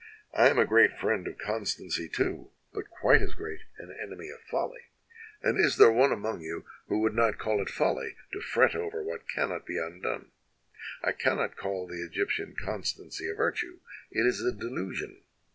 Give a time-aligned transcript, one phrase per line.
[0.33, 2.15] I am a great friend of constancy, 195 EGYPT
[2.49, 4.85] too, but quite as great an enemy of folly,
[5.43, 9.03] and is there one among you who would not call it folly to fret over
[9.03, 10.31] what cannot be undone?
[11.03, 13.77] I cannot call the Eg>Tptian con stancy a virtue,
[14.09, 15.21] it is a delusion.